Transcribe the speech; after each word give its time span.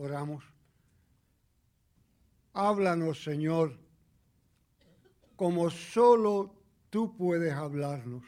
Oramos. 0.00 0.44
Háblanos, 2.52 3.20
Señor, 3.24 3.76
como 5.34 5.70
solo 5.70 6.54
tú 6.88 7.16
puedes 7.16 7.52
hablarnos. 7.52 8.22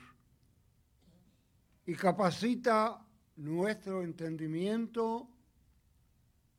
Y 1.87 1.95
capacita 1.95 3.07
nuestro 3.37 4.03
entendimiento, 4.03 5.29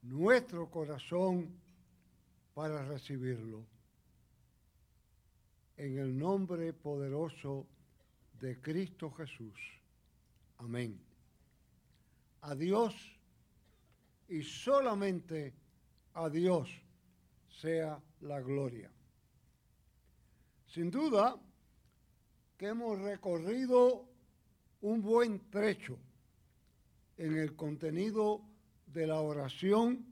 nuestro 0.03 0.71
corazón 0.71 1.59
para 2.53 2.85
recibirlo. 2.85 3.65
En 5.75 5.97
el 5.97 6.17
nombre 6.17 6.71
poderoso 6.71 7.67
de 8.39 8.61
Cristo 8.61 9.11
Jesús. 9.11 9.59
Amén. 10.57 10.97
A 12.39 12.55
Dios 12.55 13.20
y 14.31 14.43
solamente 14.43 15.53
a 16.13 16.29
Dios 16.29 16.69
sea 17.49 18.01
la 18.21 18.39
gloria. 18.39 18.89
Sin 20.67 20.89
duda 20.89 21.37
que 22.57 22.67
hemos 22.67 22.97
recorrido 23.01 24.07
un 24.83 25.01
buen 25.01 25.49
trecho 25.49 25.97
en 27.17 27.37
el 27.37 27.57
contenido 27.57 28.41
de 28.87 29.05
la 29.05 29.19
oración 29.19 30.05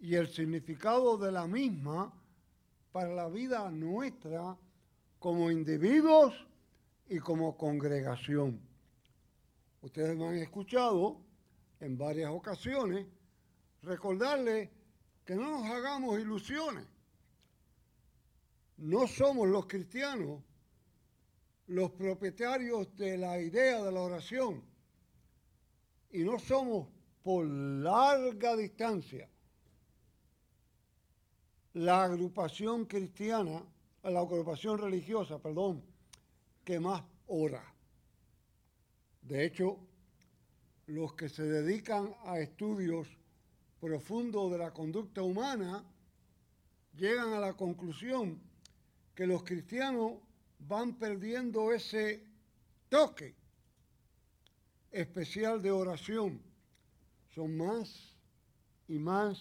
y 0.00 0.14
el 0.14 0.28
significado 0.28 1.18
de 1.18 1.30
la 1.30 1.46
misma 1.46 2.10
para 2.90 3.14
la 3.14 3.28
vida 3.28 3.70
nuestra 3.70 4.56
como 5.18 5.50
individuos 5.50 6.32
y 7.06 7.18
como 7.18 7.54
congregación. 7.58 8.58
Ustedes 9.82 10.16
me 10.16 10.26
han 10.26 10.38
escuchado 10.38 11.20
en 11.80 11.98
varias 11.98 12.30
ocasiones 12.30 13.06
recordarles 13.86 14.68
que 15.24 15.34
no 15.34 15.50
nos 15.50 15.70
hagamos 15.70 16.18
ilusiones. 16.20 16.84
No 18.78 19.06
somos 19.06 19.48
los 19.48 19.66
cristianos 19.66 20.42
los 21.68 21.90
propietarios 21.92 22.94
de 22.96 23.18
la 23.18 23.40
idea 23.40 23.82
de 23.82 23.90
la 23.90 24.00
oración 24.00 24.62
y 26.12 26.22
no 26.22 26.38
somos 26.38 26.88
por 27.22 27.44
larga 27.46 28.54
distancia 28.54 29.28
la 31.72 32.04
agrupación 32.04 32.86
cristiana, 32.86 33.62
la 34.02 34.20
agrupación 34.20 34.78
religiosa, 34.78 35.38
perdón, 35.38 35.84
que 36.64 36.80
más 36.80 37.02
ora. 37.26 37.62
De 39.20 39.44
hecho, 39.44 39.78
los 40.86 41.12
que 41.14 41.28
se 41.28 41.42
dedican 41.42 42.14
a 42.24 42.38
estudios 42.38 43.08
profundos 43.80 44.50
de 44.52 44.58
la 44.58 44.72
conducta 44.72 45.22
humana 45.22 45.84
llegan 46.96 47.32
a 47.32 47.40
la 47.40 47.54
conclusión 47.54 48.40
que 49.14 49.26
los 49.26 49.42
cristianos 49.42 50.14
van 50.58 50.94
perdiendo 50.94 51.72
ese 51.72 52.24
toque 52.88 53.34
especial 54.90 55.60
de 55.60 55.70
oración. 55.70 56.40
Son 57.34 57.56
más 57.56 58.14
y 58.88 58.98
más 58.98 59.38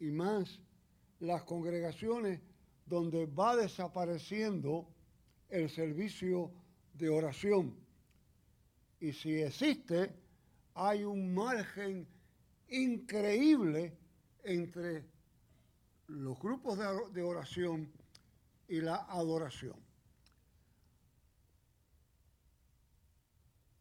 y 0.00 0.10
más 0.10 0.58
las 1.20 1.44
congregaciones 1.44 2.40
donde 2.86 3.26
va 3.26 3.56
desapareciendo 3.56 4.88
el 5.48 5.70
servicio 5.70 6.50
de 6.94 7.08
oración. 7.08 7.76
Y 8.98 9.12
si 9.12 9.40
existe, 9.40 10.12
hay 10.74 11.04
un 11.04 11.32
margen 11.34 12.06
increíble 12.72 13.96
entre 14.44 15.04
los 16.08 16.38
grupos 16.38 16.78
de 17.12 17.22
oración 17.22 17.90
y 18.68 18.80
la 18.80 18.96
adoración. 19.08 19.76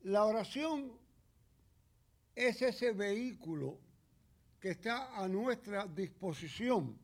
La 0.04 0.26
oración 0.26 0.92
es 2.36 2.62
ese 2.62 2.92
vehículo 2.92 3.78
que 4.60 4.72
está 4.72 5.16
a 5.16 5.28
nuestra 5.28 5.86
disposición 5.86 6.98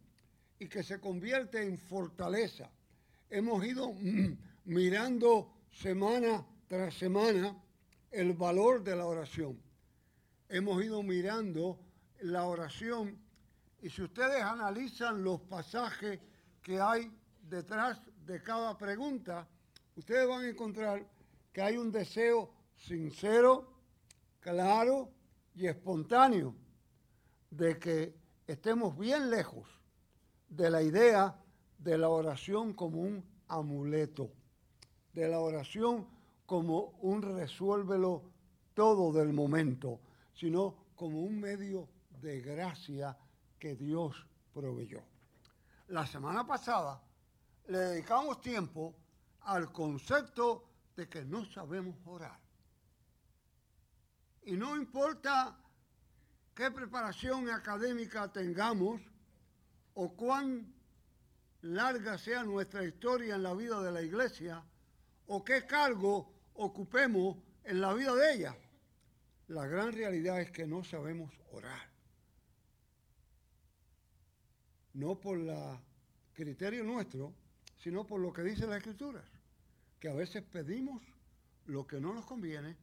y 0.59 0.67
que 0.67 0.83
se 0.83 0.99
convierte 0.99 1.61
en 1.61 1.77
fortaleza. 1.77 2.71
Hemos 3.29 3.63
ido 3.65 3.93
mirando 4.65 5.53
semana 5.71 6.45
tras 6.67 6.95
semana 6.95 7.55
el 8.11 8.33
valor 8.33 8.83
de 8.83 8.95
la 8.95 9.05
oración. 9.05 9.66
Hemos 10.49 10.83
ido 10.83 11.03
mirando 11.03 11.79
la 12.21 12.45
oración. 12.45 13.17
Y 13.81 13.89
si 13.89 14.01
ustedes 14.03 14.41
analizan 14.41 15.23
los 15.23 15.41
pasajes 15.41 16.19
que 16.61 16.79
hay 16.79 17.11
detrás 17.41 17.99
de 18.25 18.41
cada 18.41 18.77
pregunta, 18.77 19.47
ustedes 19.95 20.27
van 20.27 20.45
a 20.45 20.49
encontrar 20.49 21.05
que 21.51 21.61
hay 21.61 21.77
un 21.77 21.91
deseo 21.91 22.51
sincero, 22.75 23.73
claro 24.39 25.11
y 25.55 25.67
espontáneo 25.67 26.55
de 27.49 27.77
que 27.79 28.15
estemos 28.45 28.97
bien 28.97 29.29
lejos 29.29 29.67
de 30.47 30.69
la 30.69 30.81
idea 30.81 31.35
de 31.77 31.97
la 31.97 32.09
oración 32.09 32.73
como 32.73 33.01
un 33.01 33.23
amuleto, 33.47 34.31
de 35.13 35.27
la 35.27 35.39
oración 35.39 36.07
como 36.45 36.97
un 37.01 37.21
resuélvelo 37.21 38.23
todo 38.73 39.11
del 39.11 39.33
momento, 39.33 39.99
sino 40.39 40.75
como 40.95 41.21
un 41.21 41.39
medio 41.39 41.89
de 42.21 42.41
gracia 42.41 43.17
que 43.59 43.75
Dios 43.75 44.25
proveyó. 44.53 45.03
La 45.87 46.05
semana 46.05 46.45
pasada 46.45 47.01
le 47.67 47.77
dedicamos 47.77 48.41
tiempo 48.41 48.95
al 49.41 49.71
concepto 49.71 50.69
de 50.95 51.07
que 51.07 51.25
no 51.25 51.45
sabemos 51.45 51.95
orar. 52.05 52.39
Y 54.43 54.53
no 54.53 54.75
importa 54.75 55.57
qué 56.53 56.71
preparación 56.71 57.49
académica 57.49 58.31
tengamos 58.31 59.01
o 59.95 60.15
cuán 60.15 60.73
larga 61.61 62.17
sea 62.17 62.43
nuestra 62.43 62.83
historia 62.83 63.35
en 63.35 63.43
la 63.43 63.53
vida 63.53 63.81
de 63.81 63.91
la 63.91 64.01
iglesia 64.01 64.63
o 65.27 65.43
qué 65.43 65.65
cargo 65.65 66.31
ocupemos 66.53 67.37
en 67.63 67.81
la 67.81 67.93
vida 67.93 68.15
de 68.15 68.33
ella. 68.33 68.55
La 69.47 69.65
gran 69.65 69.93
realidad 69.93 70.41
es 70.41 70.51
que 70.51 70.67
no 70.67 70.83
sabemos 70.83 71.33
orar. 71.51 71.89
No 74.93 75.19
por 75.19 75.37
el 75.37 75.77
criterio 76.33 76.83
nuestro, 76.83 77.33
sino 77.77 78.05
por 78.05 78.19
lo 78.19 78.33
que 78.33 78.43
dicen 78.43 78.69
las 78.69 78.79
escrituras, 78.79 79.25
que 79.99 80.09
a 80.09 80.13
veces 80.13 80.43
pedimos 80.43 81.01
lo 81.65 81.85
que 81.85 81.99
no 81.99 82.13
nos 82.13 82.25
conviene 82.25 82.75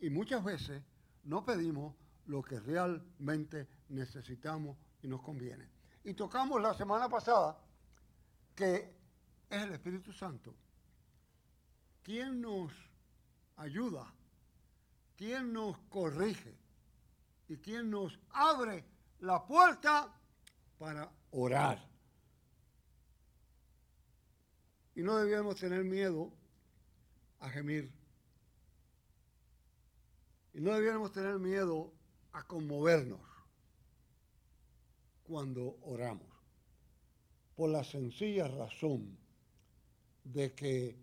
y 0.00 0.10
muchas 0.10 0.44
veces 0.44 0.82
no 1.24 1.44
pedimos 1.44 1.94
lo 2.26 2.42
que 2.42 2.58
realmente 2.60 3.68
necesitamos 3.88 4.76
y 5.02 5.08
nos 5.08 5.22
conviene. 5.22 5.68
Y 6.04 6.14
tocamos 6.14 6.60
la 6.60 6.74
semana 6.74 7.08
pasada 7.08 7.58
que 8.54 8.92
es 9.48 9.62
el 9.62 9.72
Espíritu 9.72 10.12
Santo 10.12 10.54
quien 12.04 12.42
nos 12.42 12.70
ayuda, 13.56 14.12
quien 15.16 15.52
nos 15.52 15.78
corrige 15.88 16.54
y 17.48 17.56
quien 17.56 17.90
nos 17.90 18.18
abre 18.30 18.84
la 19.20 19.44
puerta 19.46 20.12
para 20.78 21.10
orar. 21.30 21.86
Y 24.94 25.02
no 25.02 25.16
debíamos 25.16 25.56
tener 25.56 25.84
miedo 25.84 26.32
a 27.40 27.48
gemir. 27.50 27.92
Y 30.52 30.60
no 30.60 30.72
debíamos 30.74 31.12
tener 31.12 31.38
miedo 31.38 31.92
a 32.32 32.44
conmovernos 32.44 33.20
cuando 35.24 35.78
oramos. 35.82 36.28
Por 37.56 37.70
la 37.70 37.82
sencilla 37.82 38.48
razón 38.48 39.16
de 40.24 40.54
que 40.54 40.96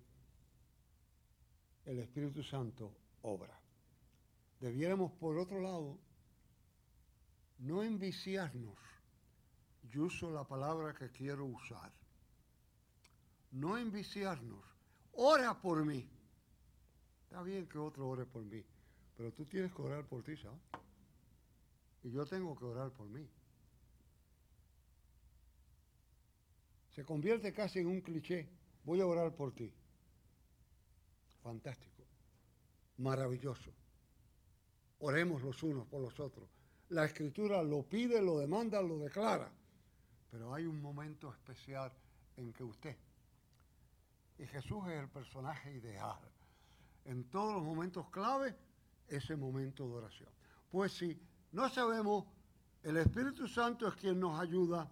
el 1.85 1.99
Espíritu 1.99 2.43
Santo 2.43 2.93
obra. 3.21 3.60
Debiéramos, 4.61 5.11
por 5.11 5.37
otro 5.37 5.59
lado, 5.59 5.99
no 7.59 7.83
enviciarnos. 7.83 8.77
Yo 9.89 10.03
uso 10.03 10.31
la 10.31 10.47
palabra 10.47 10.93
que 10.93 11.11
quiero 11.11 11.45
usar 11.45 11.91
no 13.51 13.77
enviciarnos. 13.77 14.63
Ora 15.13 15.59
por 15.59 15.85
mí. 15.85 16.09
Está 17.23 17.43
bien 17.43 17.67
que 17.67 17.77
otro 17.77 18.07
ore 18.09 18.25
por 18.25 18.43
mí, 18.43 18.63
pero 19.15 19.31
tú 19.31 19.45
tienes 19.45 19.73
que 19.73 19.81
orar 19.81 20.05
por 20.05 20.23
ti, 20.23 20.35
¿sabes? 20.37 20.59
Y 22.03 22.11
yo 22.11 22.25
tengo 22.25 22.57
que 22.57 22.65
orar 22.65 22.91
por 22.91 23.07
mí. 23.07 23.27
Se 26.89 27.05
convierte 27.05 27.53
casi 27.53 27.79
en 27.79 27.87
un 27.87 28.01
cliché. 28.01 28.49
Voy 28.83 28.99
a 28.99 29.05
orar 29.05 29.33
por 29.33 29.53
ti. 29.53 29.71
Fantástico. 31.41 32.03
Maravilloso. 32.97 33.71
Oremos 35.01 35.41
los 35.41 35.61
unos 35.63 35.87
por 35.87 36.01
los 36.01 36.19
otros. 36.19 36.47
la 36.89 37.05
escritura 37.05 37.63
lo 37.63 37.83
pide, 37.83 38.21
lo 38.21 38.37
demanda, 38.39 38.81
lo 38.81 38.99
declara. 38.99 39.49
Pero 40.29 40.53
hay 40.53 40.65
un 40.65 40.81
momento 40.81 41.31
especial 41.31 41.91
en 42.35 42.51
que 42.51 42.63
usted, 42.63 42.97
y 44.37 44.45
Jesús 44.45 44.83
es 44.87 44.99
el 44.99 45.09
personaje 45.09 45.73
ideal, 45.73 46.19
en 47.05 47.23
todos 47.29 47.53
los 47.53 47.63
momentos 47.63 48.09
clave, 48.09 48.55
ese 49.07 49.35
momento 49.35 49.87
de 49.87 49.93
oración. 49.95 50.29
Pues 50.69 50.93
si 50.93 51.19
no 51.51 51.69
sabemos, 51.69 52.25
el 52.83 52.97
Espíritu 52.97 53.47
Santo 53.47 53.87
es 53.87 53.95
quien 53.95 54.19
nos 54.19 54.39
ayuda, 54.39 54.89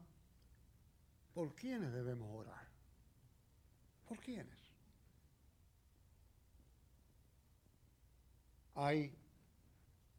¿por 1.33 1.53
quiénes 1.53 1.91
debemos 1.91 2.29
orar? 2.33 2.67
¿Por 4.07 4.19
quiénes? 4.19 4.57
Hay 8.75 9.13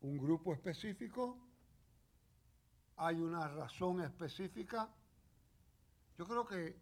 un 0.03 0.19
grupo 0.19 0.53
específico, 0.53 1.37
hay 2.97 3.17
una 3.17 3.49
razón 3.49 4.03
específica. 4.03 4.89
Yo 6.19 6.27
creo 6.27 6.47
que 6.47 6.77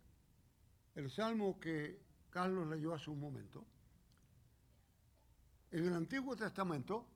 el 0.94 1.10
salmo 1.10 1.58
que 1.60 2.00
Carlos 2.30 2.66
leyó 2.68 2.94
hace 2.94 3.10
un 3.10 3.20
momento, 3.20 3.64
en 5.70 5.86
el 5.86 5.94
Antiguo 5.94 6.34
Testamento, 6.34 7.06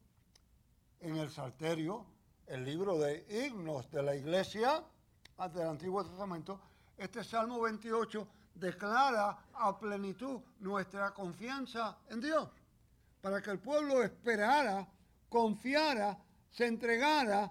en 1.01 1.17
el 1.17 1.31
Salterio, 1.31 2.07
el 2.47 2.65
libro 2.65 2.99
de 2.99 3.25
himnos 3.29 3.91
de 3.91 4.03
la 4.03 4.15
iglesia 4.15 4.85
del 5.53 5.67
Antiguo 5.69 6.05
Testamento, 6.05 6.61
este 6.97 7.25
Salmo 7.25 7.61
28 7.63 8.29
declara 8.55 9.47
a 9.55 9.79
plenitud 9.79 10.41
nuestra 10.61 11.13
confianza 11.13 11.99
en 12.11 12.21
Dios, 12.21 12.49
para 13.21 13.41
que 13.41 13.51
el 13.51 13.59
pueblo 13.59 14.03
esperara, 14.03 14.87
confiara, 15.33 16.19
se 16.51 16.67
entregara 16.67 17.51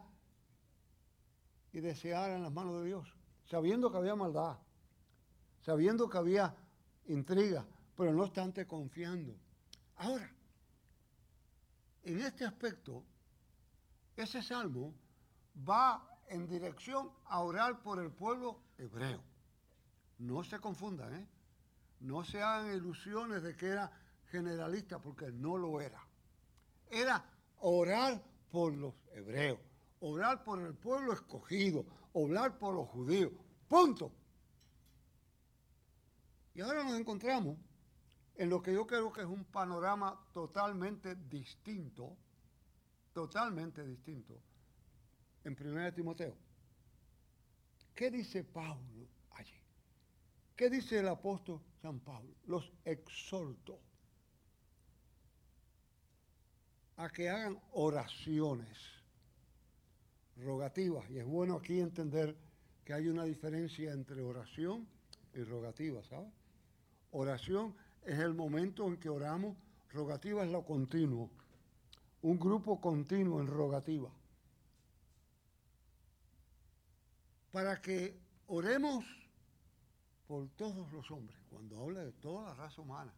y 1.73 1.79
deseara 1.79 2.35
en 2.35 2.43
las 2.43 2.51
manos 2.53 2.79
de 2.79 2.85
Dios, 2.85 3.11
sabiendo 3.49 3.91
que 3.91 3.97
había 3.97 4.15
maldad, 4.15 4.59
sabiendo 5.61 6.07
que 6.07 6.17
había 6.19 6.55
intriga, 7.07 7.65
pero 7.97 8.13
no 8.13 8.21
obstante 8.21 8.67
confiando. 8.67 9.35
Ahora, 9.97 10.31
en 12.03 12.21
este 12.21 12.45
aspecto, 12.45 13.03
ese 14.15 14.43
salmo 14.43 14.93
va 15.67 16.07
en 16.27 16.47
dirección 16.47 17.11
a 17.25 17.39
orar 17.39 17.81
por 17.81 17.99
el 17.99 18.11
pueblo 18.11 18.61
hebreo. 18.77 19.23
No 20.19 20.43
se 20.43 20.59
confundan, 20.59 21.15
¿eh? 21.15 21.27
No 22.01 22.23
se 22.23 22.43
hagan 22.43 22.75
ilusiones 22.75 23.41
de 23.41 23.55
que 23.55 23.67
era 23.67 23.91
generalista, 24.29 24.99
porque 24.99 25.31
no 25.31 25.57
lo 25.57 25.81
era. 25.81 25.99
Era 26.89 27.23
orar 27.61 28.21
por 28.51 28.73
los 28.73 28.93
hebreos, 29.13 29.59
orar 29.99 30.43
por 30.43 30.59
el 30.59 30.73
pueblo 30.73 31.13
escogido, 31.13 31.85
orar 32.13 32.57
por 32.57 32.75
los 32.75 32.87
judíos. 32.89 33.31
Punto. 33.67 34.11
Y 36.53 36.61
ahora 36.61 36.83
nos 36.83 36.99
encontramos 36.99 37.57
en 38.35 38.49
lo 38.49 38.61
que 38.61 38.73
yo 38.73 38.85
creo 38.85 39.11
que 39.11 39.21
es 39.21 39.27
un 39.27 39.45
panorama 39.45 40.19
totalmente 40.33 41.15
distinto, 41.15 42.17
totalmente 43.13 43.85
distinto, 43.85 44.37
en 45.43 45.55
1 45.59 45.93
Timoteo. 45.93 46.35
¿Qué 47.93 48.09
dice 48.09 48.43
Pablo 48.43 49.07
allí? 49.31 49.61
¿Qué 50.55 50.69
dice 50.69 50.99
el 50.99 51.07
apóstol 51.07 51.61
San 51.81 51.99
Pablo? 51.99 52.35
Los 52.45 52.71
exhorto 52.83 53.79
a 57.03 57.09
que 57.09 57.29
hagan 57.29 57.59
oraciones 57.71 58.77
rogativas. 60.37 61.09
Y 61.09 61.17
es 61.17 61.25
bueno 61.25 61.55
aquí 61.55 61.79
entender 61.79 62.35
que 62.85 62.93
hay 62.93 63.07
una 63.07 63.23
diferencia 63.23 63.91
entre 63.91 64.21
oración 64.21 64.87
y 65.33 65.43
rogativa, 65.43 66.03
¿sabes? 66.03 66.31
Oración 67.11 67.75
es 68.05 68.19
el 68.19 68.35
momento 68.35 68.87
en 68.87 68.97
que 68.97 69.09
oramos, 69.09 69.57
rogativa 69.91 70.43
es 70.43 70.51
lo 70.51 70.63
continuo, 70.63 71.29
un 72.21 72.39
grupo 72.39 72.79
continuo 72.79 73.41
en 73.41 73.47
rogativa. 73.47 74.11
Para 77.51 77.81
que 77.81 78.15
oremos 78.47 79.05
por 80.27 80.47
todos 80.49 80.91
los 80.93 81.09
hombres, 81.09 81.37
cuando 81.49 81.81
habla 81.81 82.01
de 82.05 82.11
toda 82.13 82.49
la 82.49 82.53
raza 82.53 82.79
humana, 82.79 83.13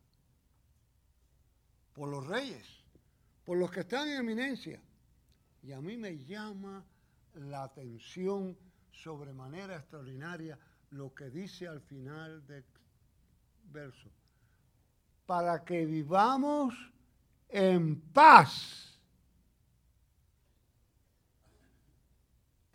por 1.94 2.10
los 2.10 2.26
reyes, 2.26 2.83
por 3.46 3.58
los 3.58 3.72
que 3.72 3.82
están 3.82 4.08
en 4.08 4.20
eminencia. 4.20 4.82
Y 5.62 5.72
a 5.72 5.82
mí 5.82 5.98
me 5.98 6.18
llama 6.18 6.84
la 7.36 7.64
atención 7.64 8.58
sobremanera 8.92 9.78
extraordinaria 9.78 10.58
lo 10.92 11.14
que 11.14 11.30
dice 11.30 11.68
al 11.68 11.82
final 11.82 12.46
del 12.46 12.64
verso 13.72 14.10
para 15.26 15.64
que 15.64 15.86
vivamos 15.86 16.74
en 17.50 18.00
paz. 18.12 19.00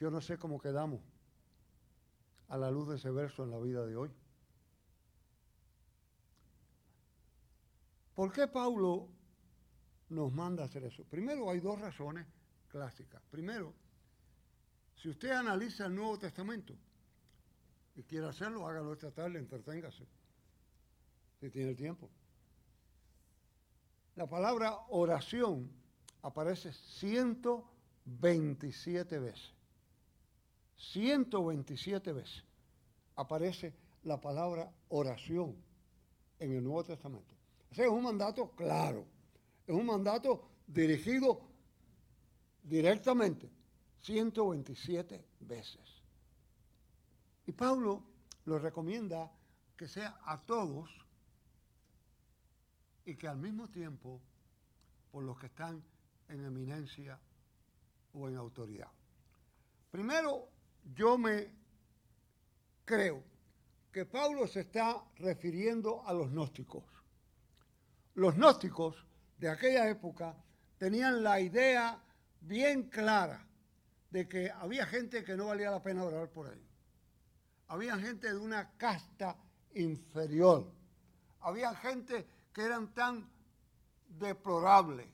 Yo 0.00 0.10
no 0.10 0.20
sé 0.20 0.38
cómo 0.38 0.58
quedamos 0.60 1.00
a 2.48 2.56
la 2.56 2.70
luz 2.70 2.88
de 2.88 2.96
ese 2.96 3.10
verso 3.10 3.42
en 3.44 3.50
la 3.50 3.58
vida 3.58 3.84
de 3.84 3.96
hoy. 3.96 4.10
¿Por 8.14 8.32
qué 8.32 8.48
Pablo 8.48 9.08
nos 10.10 10.32
manda 10.32 10.62
a 10.62 10.66
hacer 10.66 10.84
eso? 10.84 11.02
Primero, 11.04 11.50
hay 11.50 11.60
dos 11.60 11.80
razones 11.80 12.26
clásicas. 12.68 13.22
Primero, 13.30 13.72
si 14.96 15.08
usted 15.08 15.30
analiza 15.30 15.86
el 15.86 15.94
Nuevo 15.94 16.18
Testamento 16.18 16.74
y 17.94 18.02
quiere 18.02 18.26
hacerlo, 18.26 18.66
hágalo 18.66 18.92
esta 18.92 19.10
tarde, 19.10 19.38
entreténgase, 19.38 20.06
si 21.40 21.50
tiene 21.50 21.74
tiempo. 21.74 22.10
La 24.16 24.26
palabra 24.26 24.76
oración 24.88 25.70
aparece 26.22 26.72
127 26.72 29.18
veces. 29.20 29.54
127 30.76 32.12
veces 32.12 32.44
aparece 33.16 33.74
la 34.04 34.20
palabra 34.20 34.70
oración 34.88 35.56
en 36.38 36.52
el 36.52 36.62
Nuevo 36.62 36.84
Testamento. 36.84 37.34
Ese 37.70 37.84
es 37.84 37.88
un 37.88 38.02
mandato 38.02 38.50
claro, 38.52 39.06
es 39.68 39.74
un 39.74 39.84
mandato 39.84 40.48
dirigido 40.66 41.42
directamente, 42.62 43.50
127 44.00 45.22
veces. 45.40 46.02
Y 47.46 47.52
Pablo 47.52 48.02
lo 48.46 48.58
recomienda 48.58 49.30
que 49.76 49.86
sea 49.86 50.20
a 50.24 50.40
todos 50.40 50.90
y 53.04 53.14
que 53.16 53.28
al 53.28 53.36
mismo 53.36 53.68
tiempo 53.68 54.22
por 55.10 55.22
los 55.22 55.38
que 55.38 55.46
están 55.46 55.84
en 56.28 56.44
eminencia 56.46 57.18
o 58.14 58.26
en 58.26 58.36
autoridad. 58.36 58.90
Primero, 59.90 60.48
yo 60.94 61.18
me 61.18 61.46
creo 62.86 63.22
que 63.92 64.06
Pablo 64.06 64.46
se 64.46 64.60
está 64.60 65.04
refiriendo 65.16 66.06
a 66.06 66.14
los 66.14 66.30
gnósticos. 66.30 66.84
Los 68.14 68.34
gnósticos 68.34 69.07
de 69.38 69.48
aquella 69.48 69.88
época 69.88 70.34
tenían 70.76 71.22
la 71.22 71.40
idea 71.40 72.02
bien 72.40 72.84
clara 72.88 73.46
de 74.10 74.28
que 74.28 74.50
había 74.50 74.86
gente 74.86 75.24
que 75.24 75.36
no 75.36 75.46
valía 75.46 75.70
la 75.70 75.82
pena 75.82 76.04
orar 76.04 76.30
por 76.30 76.46
ellos. 76.52 76.68
Había 77.68 77.96
gente 77.98 78.28
de 78.28 78.38
una 78.38 78.70
casta 78.76 79.36
inferior. 79.74 80.72
Había 81.40 81.74
gente 81.74 82.26
que 82.52 82.62
eran 82.62 82.92
tan 82.94 83.30
deplorables, 84.08 85.06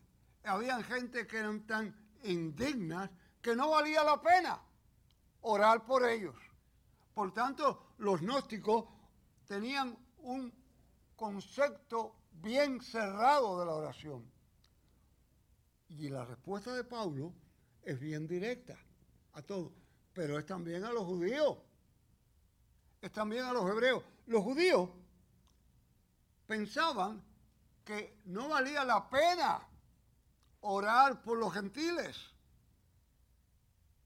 había 0.44 0.82
gente 0.82 1.26
que 1.26 1.38
eran 1.38 1.66
tan 1.66 1.94
indignas 2.22 3.10
que 3.42 3.54
no 3.54 3.70
valía 3.70 4.04
la 4.04 4.20
pena 4.22 4.60
orar 5.42 5.84
por 5.84 6.08
ellos. 6.08 6.34
Por 7.12 7.32
tanto, 7.34 7.94
los 7.98 8.20
gnósticos 8.20 8.86
tenían 9.46 9.96
un 10.18 10.52
concepto 11.16 12.16
bien 12.34 12.80
cerrado 12.80 13.58
de 13.60 13.66
la 13.66 13.72
oración. 13.72 14.30
Y 15.88 16.08
la 16.08 16.24
respuesta 16.24 16.74
de 16.74 16.84
Pablo 16.84 17.32
es 17.82 17.98
bien 18.00 18.26
directa 18.26 18.76
a 19.32 19.42
todos, 19.42 19.72
pero 20.12 20.38
es 20.38 20.46
también 20.46 20.84
a 20.84 20.92
los 20.92 21.04
judíos, 21.04 21.58
es 23.00 23.12
también 23.12 23.44
a 23.44 23.52
los 23.52 23.68
hebreos. 23.70 24.02
Los 24.26 24.42
judíos 24.42 24.90
pensaban 26.46 27.22
que 27.84 28.20
no 28.24 28.48
valía 28.48 28.84
la 28.84 29.08
pena 29.08 29.60
orar 30.60 31.22
por 31.22 31.38
los 31.38 31.52
gentiles. 31.52 32.16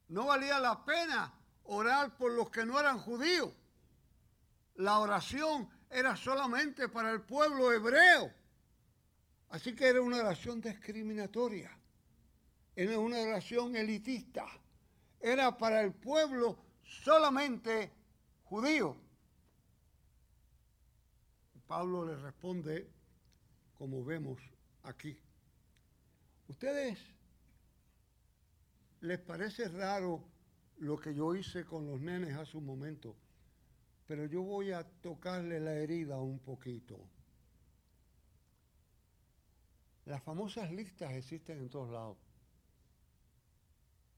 No 0.08 0.26
valía 0.26 0.58
la 0.58 0.84
pena 0.84 1.32
orar 1.64 2.16
por 2.16 2.32
los 2.32 2.50
que 2.50 2.64
no 2.64 2.80
eran 2.80 2.98
judíos. 2.98 3.52
La 4.74 4.98
oración 4.98 5.68
era 5.90 6.16
solamente 6.16 6.88
para 6.88 7.10
el 7.12 7.22
pueblo 7.22 7.72
hebreo. 7.72 8.32
Así 9.50 9.74
que 9.74 9.88
era 9.88 10.02
una 10.02 10.18
oración 10.18 10.60
discriminatoria. 10.60 11.70
Era 12.76 12.98
una 12.98 13.18
oración 13.20 13.76
elitista. 13.76 14.46
era 15.20 15.56
para 15.58 15.80
el 15.80 15.92
pueblo 15.92 16.56
solamente 16.84 17.90
judío. 18.44 18.96
Pablo 21.66 22.06
le 22.06 22.16
responde, 22.16 22.88
como 23.76 24.04
vemos 24.04 24.40
aquí. 24.84 25.18
¿Ustedes 26.46 26.98
les 29.00 29.18
parece 29.18 29.68
raro 29.68 30.24
lo 30.78 30.96
que 30.98 31.14
yo 31.14 31.34
hice 31.34 31.64
con 31.64 31.86
los 31.86 32.00
nenes 32.00 32.36
hace 32.36 32.56
un 32.56 32.64
momento? 32.64 33.14
Pero 34.08 34.24
yo 34.24 34.42
voy 34.42 34.72
a 34.72 34.82
tocarle 35.02 35.60
la 35.60 35.74
herida 35.74 36.16
un 36.16 36.38
poquito. 36.38 36.98
Las 40.06 40.22
famosas 40.22 40.72
listas 40.72 41.12
existen 41.12 41.58
en 41.58 41.68
todos 41.68 41.90
lados. 41.90 42.16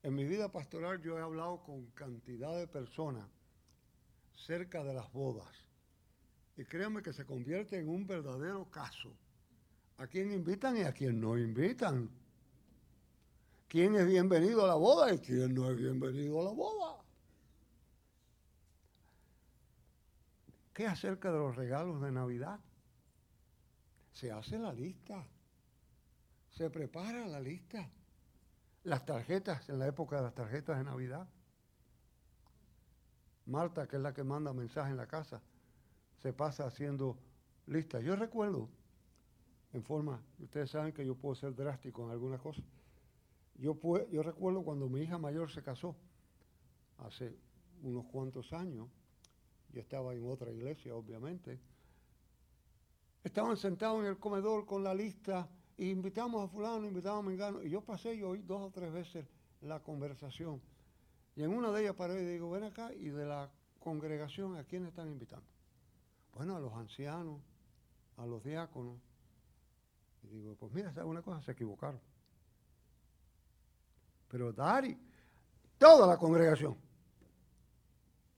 En 0.05 0.15
mi 0.15 0.25
vida 0.25 0.51
pastoral 0.51 1.03
yo 1.03 1.19
he 1.19 1.21
hablado 1.21 1.65
con 1.65 1.87
cantidad 1.91 2.57
de 2.57 2.69
personas 2.69 3.29
cerca 4.37 4.85
de 4.85 4.95
las 4.95 5.13
bodas. 5.13 5.53
Y 6.57 6.65
créanme 6.65 7.03
que 7.03 7.13
se 7.13 7.27
convierte 7.27 7.77
en 7.77 7.89
un 7.89 8.07
verdadero 8.07 8.71
caso. 8.71 9.13
A 9.99 10.07
quién 10.07 10.31
invitan 10.31 10.77
y 10.77 10.83
a 10.83 10.93
quién 10.93 11.21
no 11.21 11.37
invitan. 11.37 12.09
¿Quién 13.67 13.97
es 13.97 14.07
bienvenido 14.07 14.65
a 14.65 14.69
la 14.69 14.75
boda 14.77 15.13
y 15.13 15.19
quién 15.19 15.53
no 15.53 15.69
es 15.69 15.77
bienvenido 15.77 16.41
a 16.41 16.45
la 16.45 16.51
boda? 16.53 17.00
¿Qué 20.73 20.87
acerca 20.87 21.31
de 21.33 21.39
los 21.39 21.57
regalos 21.57 22.01
de 22.01 22.13
Navidad? 22.13 22.61
Se 24.13 24.31
hace 24.31 24.59
la 24.59 24.73
lista. 24.73 25.27
Se 26.51 26.71
prepara 26.71 27.27
la 27.27 27.41
lista 27.41 27.89
las 28.85 29.05
tarjetas, 29.05 29.69
en 29.69 29.79
la 29.79 29.87
época 29.87 30.17
de 30.17 30.23
las 30.23 30.35
tarjetas 30.35 30.79
de 30.79 30.85
Navidad. 30.85 31.29
Marta, 33.47 33.87
que 33.87 33.97
es 33.97 34.03
la 34.03 34.15
que 34.15 34.25
manda 34.25 34.53
mensajes 34.53 34.91
en 34.91 34.97
la 34.97 35.07
casa, 35.07 35.43
se 36.23 36.33
pasa 36.33 36.67
haciendo 36.67 37.19
listas. 37.67 38.03
Yo 38.03 38.17
recuerdo, 38.17 38.69
en 39.73 39.83
forma, 39.83 40.23
ustedes 40.39 40.71
saben 40.71 40.93
que 40.93 41.05
yo 41.05 41.15
puedo 41.15 41.35
ser 41.35 41.55
drástico 41.55 42.05
en 42.05 42.11
algunas 42.11 42.41
cosas. 42.41 42.65
Yo, 43.57 43.79
yo 44.11 44.23
recuerdo 44.23 44.63
cuando 44.63 44.89
mi 44.89 45.03
hija 45.03 45.19
mayor 45.19 45.51
se 45.51 45.63
casó, 45.63 45.95
hace 46.99 47.37
unos 47.83 48.07
cuantos 48.07 48.53
años, 48.53 48.89
yo 49.73 49.81
estaba 49.81 50.15
en 50.15 50.29
otra 50.29 50.53
iglesia, 50.53 50.95
obviamente. 50.95 51.59
Estaban 53.23 53.57
sentados 53.57 54.01
en 54.01 54.07
el 54.07 54.19
comedor 54.19 54.67
con 54.67 54.83
la 54.83 54.95
lista 54.95 55.49
invitamos 55.89 56.45
a 56.45 56.49
fulano, 56.49 56.87
invitamos 56.87 57.25
a 57.25 57.29
mengano. 57.29 57.63
Y 57.63 57.71
yo 57.71 57.81
pasé 57.81 58.15
y 58.15 58.23
oí 58.23 58.43
dos 58.43 58.61
o 58.61 58.71
tres 58.71 58.93
veces 58.93 59.27
la 59.63 59.81
conversación. 59.81 60.61
Y 61.37 61.43
en 61.43 61.53
una 61.53 61.71
de 61.71 61.83
ellas 61.83 61.95
paré 61.95 62.23
y 62.23 62.27
digo, 62.27 62.51
ven 62.51 62.65
acá, 62.65 62.93
y 62.93 63.09
de 63.09 63.25
la 63.25 63.51
congregación, 63.79 64.57
¿a 64.57 64.65
quién 64.65 64.87
están 64.87 65.09
invitando? 65.09 65.47
Bueno, 66.35 66.57
a 66.57 66.61
los 66.61 66.73
ancianos, 66.75 67.41
a 68.17 68.27
los 68.27 68.43
diáconos. 68.45 68.99
Y 70.23 70.29
digo, 70.29 70.55
pues 70.57 70.73
mira, 70.73 70.93
¿sabes 70.93 71.09
una 71.09 71.23
cosa? 71.23 71.41
Se 71.43 71.53
equivocaron. 71.53 72.01
Pero 74.29 74.53
Dari, 74.53 74.97
toda 75.79 76.07
la 76.07 76.19
congregación. 76.19 76.77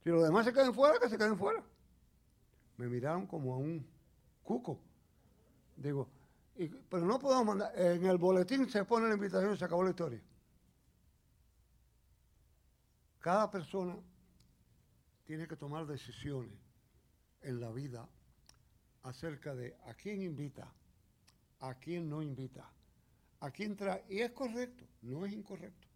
Si 0.03 0.11
los 0.11 0.23
demás 0.23 0.45
se 0.45 0.53
queden 0.53 0.75
fuera, 0.75 0.99
que 0.99 1.09
se 1.09 1.17
queden 1.17 1.39
fuera. 1.39 1.63
Me 2.77 2.89
miraron 2.89 3.27
como 3.27 3.55
a 3.55 3.57
un 3.57 3.87
cuco. 4.43 4.81
Digo, 5.77 6.09
pero 6.89 7.05
no 7.05 7.19
podemos 7.19 7.47
mandar. 7.47 7.73
En 7.79 8.05
el 8.05 8.19
boletín 8.19 8.69
se 8.69 8.85
pone 8.85 9.09
la 9.09 9.15
invitación 9.15 9.55
y 9.55 9.57
se 9.57 9.65
acabó 9.65 9.85
la 9.85 9.91
historia. 9.91 10.21
Cada 13.21 13.51
persona 13.51 13.97
tiene 15.25 15.47
que 15.47 15.57
tomar 15.57 15.87
decisiones 15.87 16.53
en 17.43 17.61
la 17.61 17.71
vida 17.71 18.09
acerca 19.05 19.55
de 19.55 19.77
a 19.87 19.95
quién 19.95 20.23
invita, 20.23 20.73
a 21.61 21.75
quién 21.75 22.09
no 22.09 22.21
invita, 22.21 22.69
a 23.41 23.51
quién 23.51 23.77
trae. 23.77 24.05
Y 24.09 24.21
es 24.21 24.33
correcto, 24.33 24.85
no 25.03 25.25
es 25.25 25.33
incorrecto. 25.33 25.87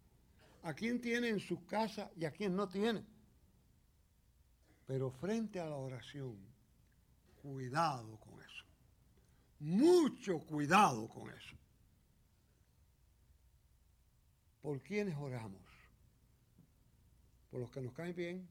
A 0.63 0.73
quién 0.73 0.99
tiene 0.99 1.29
en 1.29 1.39
su 1.39 1.65
casa 1.65 2.09
y 2.15 2.25
a 2.25 2.31
quién 2.31 2.55
no 2.55 2.67
tiene. 2.67 3.05
Pero 4.87 5.11
frente 5.11 5.59
a 5.59 5.65
la 5.65 5.75
oración, 5.75 6.37
cuidado 7.41 8.17
con 8.19 8.41
eso. 8.41 8.65
Mucho 9.59 10.39
cuidado 10.39 11.07
con 11.09 11.29
eso. 11.29 11.55
¿Por 14.61 14.81
quiénes 14.81 15.15
oramos? 15.17 15.61
¿Por 17.51 17.59
los 17.59 17.71
que 17.71 17.81
nos 17.81 17.93
caen 17.93 18.15
bien? 18.15 18.47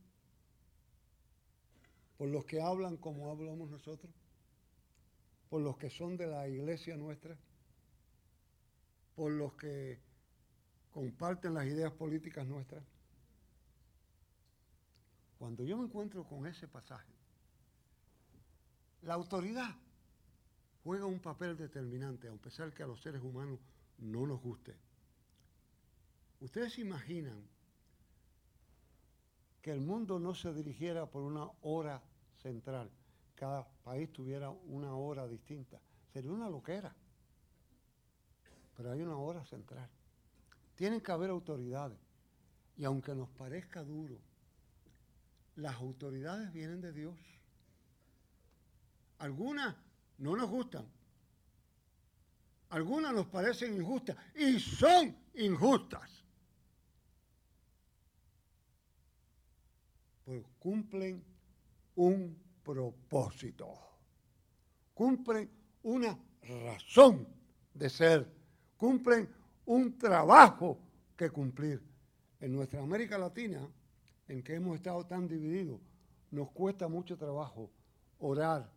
¿Por 2.19 2.28
los 2.28 2.45
que 2.45 2.61
hablan 2.61 2.97
como 2.97 3.31
hablamos 3.31 3.71
nosotros? 3.71 4.12
¿Por 5.49 5.62
los 5.62 5.76
que 5.78 5.90
son 5.90 6.16
de 6.16 6.26
la 6.26 6.49
iglesia 6.49 6.97
nuestra? 6.97 7.37
¿Por 9.14 9.33
los 9.33 9.55
que 9.55 9.99
comparten 10.93 11.55
las 11.55 11.66
ideas 11.66 11.93
políticas 11.93 12.47
nuestras? 12.47 12.83
Cuando 15.46 15.62
yo 15.62 15.76
me 15.76 15.84
encuentro 15.84 16.24
con 16.24 16.44
ese 16.44 16.66
pasaje, 16.66 17.14
la 19.02 19.14
autoridad 19.14 19.76
juega 20.82 21.06
un 21.06 21.20
papel 21.20 21.56
determinante, 21.56 22.26
a 22.26 22.32
pesar 22.32 22.74
que 22.74 22.82
a 22.82 22.86
los 22.88 23.00
seres 23.00 23.22
humanos 23.22 23.60
no 23.98 24.26
nos 24.26 24.42
guste. 24.42 24.74
Ustedes 26.40 26.72
se 26.72 26.80
imaginan 26.80 27.40
que 29.62 29.70
el 29.70 29.80
mundo 29.80 30.18
no 30.18 30.34
se 30.34 30.52
dirigiera 30.52 31.06
por 31.06 31.22
una 31.22 31.48
hora 31.62 32.02
central, 32.42 32.90
cada 33.36 33.68
país 33.84 34.12
tuviera 34.12 34.50
una 34.50 34.96
hora 34.96 35.28
distinta. 35.28 35.80
Sería 36.12 36.32
una 36.32 36.50
loquera. 36.50 36.92
Pero 38.76 38.90
hay 38.90 39.00
una 39.00 39.16
hora 39.16 39.44
central. 39.44 39.88
Tienen 40.74 41.00
que 41.00 41.12
haber 41.12 41.30
autoridades. 41.30 42.00
Y 42.76 42.84
aunque 42.84 43.14
nos 43.14 43.28
parezca 43.28 43.84
duro, 43.84 44.25
las 45.56 45.75
autoridades 45.76 46.52
vienen 46.52 46.80
de 46.80 46.92
Dios. 46.92 47.18
Algunas 49.18 49.75
no 50.18 50.36
nos 50.36 50.48
gustan. 50.50 50.86
Algunas 52.68 53.14
nos 53.14 53.26
parecen 53.26 53.75
injustas 53.75 54.16
y 54.34 54.58
son 54.58 55.16
injustas. 55.34 56.10
Pues 60.25 60.44
cumplen 60.58 61.22
un 61.94 62.36
propósito. 62.62 63.72
Cumplen 64.92 65.48
una 65.84 66.18
razón 66.42 67.26
de 67.72 67.88
ser. 67.88 68.28
Cumplen 68.76 69.28
un 69.64 69.96
trabajo 69.96 70.78
que 71.16 71.30
cumplir. 71.30 71.82
En 72.40 72.52
nuestra 72.52 72.82
América 72.82 73.16
Latina, 73.16 73.66
en 74.28 74.42
que 74.42 74.54
hemos 74.54 74.76
estado 74.76 75.04
tan 75.06 75.28
divididos, 75.28 75.80
nos 76.30 76.50
cuesta 76.50 76.88
mucho 76.88 77.16
trabajo 77.16 77.71
orar 78.18 78.71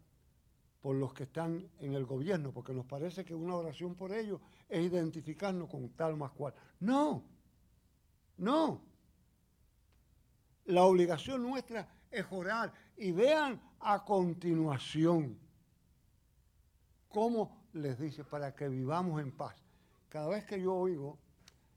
por 0.81 0.95
los 0.95 1.13
que 1.13 1.23
están 1.23 1.69
en 1.79 1.93
el 1.93 2.05
gobierno, 2.05 2.53
porque 2.53 2.73
nos 2.73 2.85
parece 2.85 3.25
que 3.25 3.35
una 3.35 3.55
oración 3.55 3.95
por 3.95 4.13
ellos 4.13 4.39
es 4.69 4.85
identificarnos 4.85 5.69
con 5.69 5.89
tal 5.89 6.15
más 6.15 6.31
cual. 6.31 6.53
No, 6.79 7.23
no. 8.37 8.81
La 10.65 10.83
obligación 10.83 11.41
nuestra 11.41 11.87
es 12.11 12.25
orar 12.29 12.71
y 12.95 13.11
vean 13.11 13.59
a 13.79 14.05
continuación 14.05 15.37
cómo 17.09 17.65
les 17.73 17.99
dice 17.99 18.23
para 18.23 18.55
que 18.55 18.69
vivamos 18.69 19.21
en 19.21 19.31
paz. 19.31 19.55
Cada 20.07 20.29
vez 20.29 20.45
que 20.45 20.61
yo 20.61 20.73
oigo, 20.73 21.17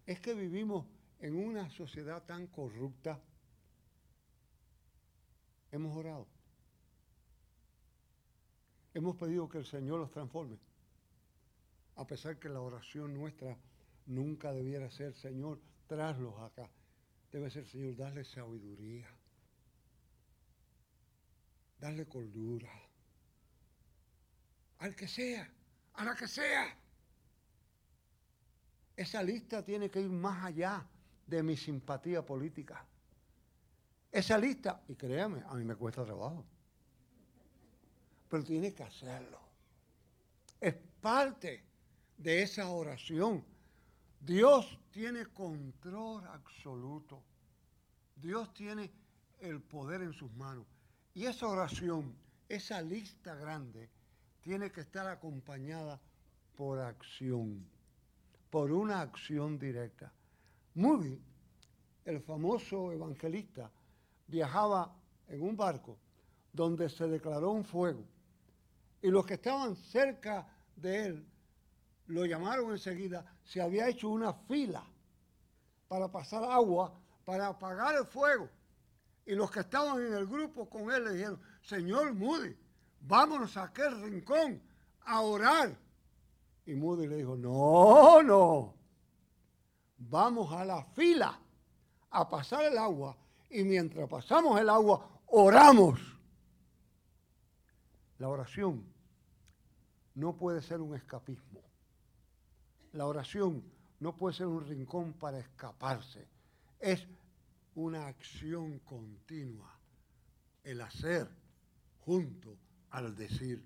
es 0.07 0.21
que 0.21 0.35
vivimos 0.35 0.87
en 1.21 1.37
una 1.37 1.69
sociedad 1.71 2.23
tan 2.25 2.47
corrupta. 2.47 3.21
Hemos 5.73 5.97
orado. 5.97 6.29
Hemos 8.93 9.17
pedido 9.17 9.49
que 9.49 9.59
el 9.59 9.65
Señor 9.65 9.99
los 9.99 10.11
transforme. 10.11 10.59
A 11.97 12.07
pesar 12.07 12.39
que 12.39 12.51
la 12.51 12.61
oración 12.61 13.15
nuestra 13.15 13.57
nunca 14.07 14.53
debiera 14.53 14.91
ser, 14.91 15.15
Señor, 15.15 15.59
tráelos 15.87 16.39
acá. 16.41 16.69
Debe 17.31 17.51
ser, 17.51 17.67
Señor, 17.67 17.97
darle 17.97 18.23
sabiduría. 18.23 19.09
Darle 21.81 22.07
cordura. 22.07 22.71
Al 24.79 24.95
que 24.95 25.09
sea, 25.09 25.51
a 25.95 26.05
la 26.05 26.15
que 26.15 26.29
sea. 26.29 26.77
Esa 28.95 29.23
lista 29.23 29.65
tiene 29.65 29.91
que 29.91 30.01
ir 30.01 30.11
más 30.11 30.45
allá 30.45 30.87
de 31.27 31.43
mi 31.43 31.57
simpatía 31.57 32.25
política. 32.27 32.87
Esa 34.13 34.39
lista, 34.39 34.83
y 34.87 34.95
créame, 34.95 35.43
a 35.49 35.55
mí 35.55 35.65
me 35.65 35.75
cuesta 35.75 36.05
trabajo 36.05 36.45
pero 38.33 38.45
tiene 38.45 38.73
que 38.73 38.83
hacerlo. 38.83 39.39
Es 40.59 40.75
parte 41.03 41.63
de 42.17 42.41
esa 42.41 42.67
oración. 42.71 43.45
Dios 44.19 44.79
tiene 44.91 45.27
control 45.27 46.27
absoluto. 46.29 47.23
Dios 48.17 48.55
tiene 48.55 48.91
el 49.39 49.61
poder 49.61 50.01
en 50.01 50.15
sus 50.15 50.33
manos. 50.33 50.65
Y 51.13 51.27
esa 51.27 51.47
oración, 51.47 52.17
esa 52.49 52.81
lista 52.81 53.35
grande, 53.35 53.91
tiene 54.41 54.73
que 54.73 54.81
estar 54.81 55.07
acompañada 55.09 56.01
por 56.57 56.79
acción, 56.79 57.63
por 58.49 58.73
una 58.73 59.03
acción 59.03 59.59
directa. 59.59 60.11
Moody, 60.77 61.21
el 62.07 62.19
famoso 62.23 62.93
evangelista, 62.93 63.71
viajaba 64.33 64.91
en 65.29 65.43
un 65.43 65.55
barco 65.55 65.99
donde 66.53 66.89
se 66.89 67.07
declaró 67.07 67.51
un 67.51 67.65
fuego 67.65 68.03
y 69.03 69.09
los 69.09 69.27
que 69.27 69.35
estaban 69.35 69.77
cerca 69.77 70.47
de 70.75 71.07
él 71.07 71.27
lo 72.07 72.25
llamaron 72.25 72.71
enseguida, 72.71 73.25
se 73.45 73.61
había 73.61 73.89
hecho 73.89 74.09
una 74.09 74.33
fila 74.33 74.83
para 75.87 76.11
pasar 76.11 76.45
agua, 76.45 76.93
para 77.25 77.49
apagar 77.49 77.95
el 77.97 78.07
fuego. 78.07 78.49
Y 79.27 79.35
los 79.35 79.51
que 79.51 79.61
estaban 79.61 80.01
en 80.05 80.15
el 80.15 80.27
grupo 80.27 80.69
con 80.69 80.91
él 80.91 81.05
le 81.05 81.13
dijeron, 81.13 81.41
Señor 81.63 82.15
Moody, 82.15 82.57
vámonos 83.01 83.57
a 83.57 83.65
aquel 83.65 84.01
rincón 84.03 84.61
a 85.05 85.21
orar. 85.21 85.77
Y 86.67 86.75
Moody 86.75 87.07
le 87.07 87.17
dijo, 87.17 87.37
no, 87.37 88.23
no, 88.23 88.75
vamos 89.99 90.53
a 90.53 90.65
la 90.65 90.85
fila 90.85 91.39
a 92.11 92.29
pasar 92.29 92.65
el 92.65 92.79
agua 92.79 93.17
y 93.53 93.65
mientras 93.65 94.09
pasamos 94.09 94.59
el 94.61 94.69
agua, 94.69 95.21
oramos. 95.27 96.01
La 98.19 98.29
oración 98.29 98.85
no 100.15 100.37
puede 100.37 100.63
ser 100.63 100.81
un 100.81 100.95
escapismo. 100.95 101.61
La 102.93 103.07
oración 103.07 103.63
no 104.01 104.17
puede 104.17 104.37
ser 104.37 104.47
un 104.47 104.67
rincón 104.67 105.13
para 105.15 105.39
escaparse. 105.39 106.27
Es 106.81 107.07
una 107.75 108.07
acción 108.07 108.79
continua. 108.81 109.79
El 110.65 110.81
hacer 110.81 111.29
junto 112.01 112.57
al 112.91 113.15
decir. 113.15 113.63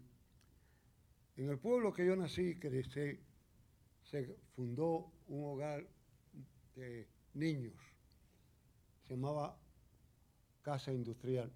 En 1.36 1.50
el 1.50 1.58
pueblo 1.58 1.92
que 1.92 2.06
yo 2.06 2.16
nací, 2.16 2.58
crecí, 2.58 3.20
se 4.02 4.36
fundó 4.54 5.12
un 5.28 5.44
hogar 5.44 5.86
de 6.74 7.06
niños. 7.34 7.74
Se 9.06 9.14
llamaba 9.14 9.56
Casa 10.66 10.92
Industrial. 10.92 11.48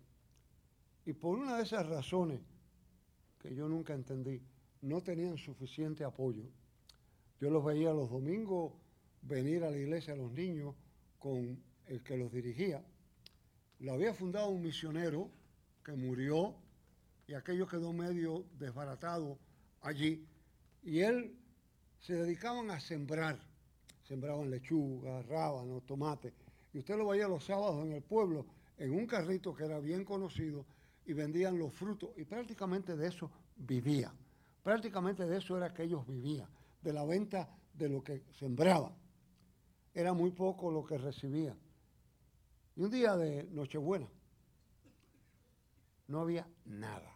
Y 1.04 1.14
por 1.14 1.36
una 1.36 1.56
de 1.56 1.64
esas 1.64 1.84
razones 1.84 2.40
que 3.40 3.52
yo 3.52 3.68
nunca 3.68 3.92
entendí, 3.92 4.40
no 4.82 5.02
tenían 5.02 5.36
suficiente 5.36 6.04
apoyo. 6.04 6.44
Yo 7.40 7.50
los 7.50 7.64
veía 7.64 7.92
los 7.92 8.08
domingos 8.08 8.72
venir 9.22 9.64
a 9.64 9.70
la 9.72 9.78
iglesia 9.78 10.14
a 10.14 10.16
los 10.16 10.30
niños 10.30 10.76
con 11.18 11.60
el 11.86 12.04
que 12.04 12.16
los 12.16 12.30
dirigía. 12.30 12.84
Lo 13.80 13.94
había 13.94 14.14
fundado 14.14 14.48
un 14.50 14.62
misionero 14.62 15.28
que 15.84 15.96
murió 15.96 16.54
y 17.26 17.34
aquello 17.34 17.66
quedó 17.66 17.92
medio 17.92 18.44
desbaratado 18.60 19.40
allí. 19.80 20.24
Y 20.84 21.00
él 21.00 21.36
se 21.98 22.14
dedicaban 22.14 22.70
a 22.70 22.78
sembrar. 22.78 23.40
Sembraban 24.04 24.50
lechuga, 24.50 25.20
rábanos, 25.22 25.84
tomate. 25.84 26.32
Y 26.72 26.78
usted 26.78 26.96
lo 26.96 27.08
veía 27.08 27.26
los 27.26 27.44
sábados 27.44 27.84
en 27.84 27.90
el 27.90 28.02
pueblo 28.02 28.46
en 28.80 28.94
un 28.94 29.06
carrito 29.06 29.54
que 29.54 29.64
era 29.64 29.78
bien 29.78 30.04
conocido 30.04 30.64
y 31.04 31.12
vendían 31.12 31.58
los 31.58 31.72
frutos. 31.72 32.10
Y 32.16 32.24
prácticamente 32.24 32.96
de 32.96 33.08
eso 33.08 33.30
vivía. 33.54 34.12
Prácticamente 34.62 35.26
de 35.26 35.36
eso 35.36 35.56
era 35.56 35.72
que 35.72 35.82
ellos 35.82 36.06
vivían, 36.06 36.48
de 36.80 36.92
la 36.92 37.04
venta 37.04 37.48
de 37.74 37.88
lo 37.90 38.02
que 38.02 38.24
sembraban. 38.38 38.94
Era 39.92 40.14
muy 40.14 40.30
poco 40.30 40.70
lo 40.70 40.84
que 40.84 40.96
recibían. 40.96 41.58
Y 42.74 42.82
un 42.82 42.90
día 42.90 43.16
de 43.16 43.44
Nochebuena 43.50 44.08
no 46.08 46.20
había 46.22 46.48
nada, 46.64 47.12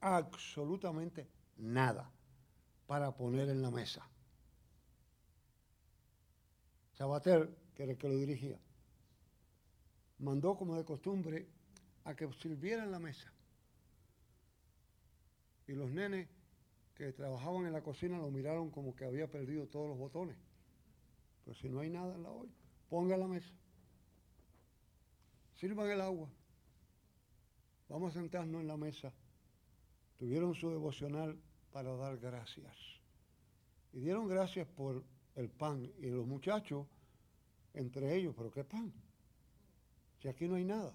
absolutamente 0.00 1.28
nada 1.58 2.10
para 2.86 3.14
poner 3.14 3.50
en 3.50 3.60
la 3.60 3.70
mesa. 3.70 4.08
Sabater, 6.94 7.54
que 7.74 7.82
era 7.82 7.92
el 7.92 7.98
que 7.98 8.08
lo 8.08 8.16
dirigía, 8.16 8.58
mandó 10.18 10.56
como 10.56 10.76
de 10.76 10.84
costumbre 10.84 11.48
a 12.04 12.14
que 12.14 12.30
sirvieran 12.34 12.90
la 12.90 12.98
mesa. 12.98 13.32
Y 15.66 15.72
los 15.72 15.90
nenes 15.90 16.28
que 16.94 17.12
trabajaban 17.12 17.66
en 17.66 17.72
la 17.72 17.82
cocina 17.82 18.18
lo 18.18 18.30
miraron 18.30 18.70
como 18.70 18.96
que 18.96 19.04
había 19.04 19.30
perdido 19.30 19.66
todos 19.68 19.88
los 19.88 19.98
botones. 19.98 20.36
Pero 21.44 21.56
si 21.56 21.68
no 21.68 21.80
hay 21.80 21.90
nada 21.90 22.14
en 22.14 22.22
la 22.22 22.30
olla, 22.30 22.52
ponga 22.88 23.16
la 23.16 23.28
mesa. 23.28 23.52
Sirvan 25.56 25.90
el 25.90 26.00
agua. 26.00 26.28
Vamos 27.88 28.14
a 28.14 28.18
sentarnos 28.18 28.60
en 28.60 28.68
la 28.68 28.76
mesa. 28.76 29.12
Tuvieron 30.18 30.54
su 30.54 30.70
devocional 30.70 31.38
para 31.72 31.94
dar 31.96 32.18
gracias. 32.18 32.74
Y 33.92 34.00
dieron 34.00 34.26
gracias 34.28 34.66
por 34.66 35.04
el 35.36 35.48
pan. 35.50 35.90
Y 35.98 36.10
los 36.10 36.26
muchachos, 36.26 36.86
entre 37.74 38.14
ellos, 38.16 38.34
pero 38.36 38.50
¿qué 38.50 38.64
pan? 38.64 38.92
Si 40.20 40.28
aquí 40.28 40.48
no 40.48 40.56
hay 40.56 40.64
nada. 40.64 40.94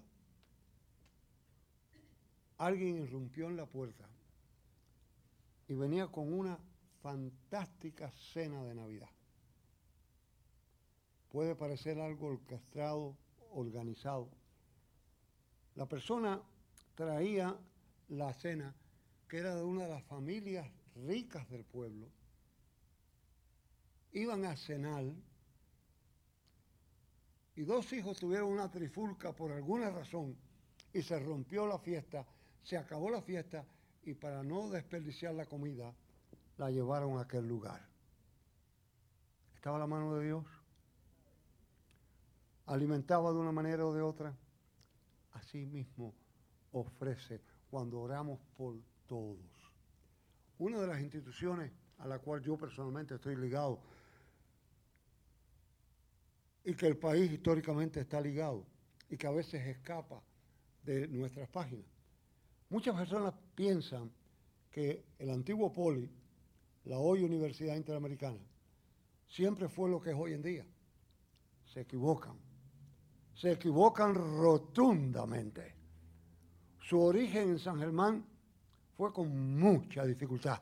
Alguien 2.58 2.98
irrumpió 2.98 3.48
en 3.48 3.56
la 3.56 3.66
puerta 3.66 4.08
y 5.66 5.74
venía 5.74 6.08
con 6.08 6.32
una 6.32 6.58
fantástica 7.02 8.10
cena 8.12 8.62
de 8.64 8.74
Navidad. 8.74 9.10
Puede 11.30 11.56
parecer 11.56 12.00
algo 12.00 12.28
orquestado, 12.28 13.16
organizado. 13.50 14.28
La 15.74 15.86
persona 15.86 16.40
traía 16.94 17.58
la 18.08 18.32
cena 18.34 18.74
que 19.28 19.38
era 19.38 19.56
de 19.56 19.64
una 19.64 19.84
de 19.84 19.88
las 19.88 20.04
familias 20.04 20.70
ricas 20.94 21.48
del 21.50 21.64
pueblo. 21.64 22.08
Iban 24.12 24.44
a 24.44 24.56
cenar 24.56 25.04
y 27.56 27.62
dos 27.62 27.92
hijos 27.92 28.18
tuvieron 28.18 28.50
una 28.52 28.70
trifulca 28.70 29.32
por 29.32 29.52
alguna 29.52 29.90
razón 29.90 30.36
y 30.92 31.02
se 31.02 31.18
rompió 31.18 31.66
la 31.66 31.78
fiesta, 31.78 32.26
se 32.62 32.76
acabó 32.76 33.10
la 33.10 33.22
fiesta 33.22 33.64
y 34.02 34.14
para 34.14 34.42
no 34.42 34.68
desperdiciar 34.70 35.34
la 35.34 35.46
comida, 35.46 35.94
la 36.56 36.70
llevaron 36.70 37.18
a 37.18 37.22
aquel 37.22 37.46
lugar. 37.46 37.80
¿Estaba 39.54 39.78
la 39.78 39.86
mano 39.86 40.16
de 40.16 40.26
Dios? 40.26 40.44
¿Alimentaba 42.66 43.32
de 43.32 43.38
una 43.38 43.52
manera 43.52 43.86
o 43.86 43.94
de 43.94 44.02
otra? 44.02 44.34
Así 45.32 45.64
mismo 45.66 46.14
ofrece 46.72 47.40
cuando 47.70 48.00
oramos 48.00 48.40
por 48.56 48.76
todos. 49.06 49.72
Una 50.58 50.80
de 50.80 50.86
las 50.86 51.00
instituciones 51.00 51.72
a 51.98 52.06
la 52.06 52.18
cual 52.18 52.42
yo 52.42 52.56
personalmente 52.56 53.14
estoy 53.14 53.36
ligado 53.36 53.80
y 56.64 56.74
que 56.74 56.86
el 56.86 56.96
país 56.96 57.30
históricamente 57.30 58.00
está 58.00 58.20
ligado 58.20 58.66
y 59.08 59.16
que 59.16 59.26
a 59.26 59.30
veces 59.30 59.66
escapa 59.66 60.22
de 60.82 61.06
nuestras 61.08 61.48
páginas 61.48 61.86
Muchas 62.74 62.96
personas 62.96 63.34
piensan 63.54 64.10
que 64.70 65.04
el 65.18 65.30
antiguo 65.30 65.72
poli, 65.72 66.10
la 66.86 66.98
hoy 66.98 67.22
Universidad 67.22 67.76
Interamericana, 67.76 68.40
siempre 69.28 69.68
fue 69.68 69.88
lo 69.88 70.00
que 70.00 70.10
es 70.10 70.16
hoy 70.16 70.32
en 70.32 70.42
día. 70.42 70.66
Se 71.72 71.82
equivocan. 71.82 72.36
Se 73.34 73.52
equivocan 73.52 74.14
rotundamente. 74.14 75.74
Su 76.80 77.00
origen 77.00 77.50
en 77.50 77.58
San 77.60 77.78
Germán 77.78 78.26
fue 78.96 79.12
con 79.12 79.56
mucha 79.56 80.04
dificultad 80.04 80.60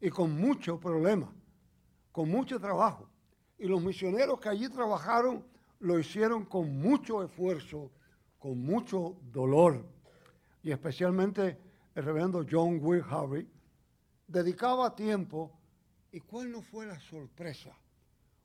y 0.00 0.10
con 0.10 0.32
mucho 0.32 0.78
problema, 0.78 1.34
con 2.12 2.28
mucho 2.28 2.60
trabajo. 2.60 3.08
Y 3.58 3.66
los 3.66 3.82
misioneros 3.82 4.40
que 4.40 4.48
allí 4.48 4.68
trabajaron 4.68 5.44
lo 5.80 5.98
hicieron 5.98 6.44
con 6.44 6.80
mucho 6.80 7.22
esfuerzo, 7.22 7.90
con 8.38 8.60
mucho 8.60 9.16
dolor 9.32 9.84
y 10.62 10.70
especialmente 10.70 11.58
el 11.94 12.04
reverendo 12.04 12.44
John 12.48 12.78
Will 12.82 13.02
Harvey, 13.08 13.48
dedicaba 14.26 14.94
tiempo, 14.94 15.52
y 16.12 16.20
cuál 16.20 16.50
no 16.50 16.62
fue 16.62 16.86
la 16.86 16.98
sorpresa, 17.00 17.74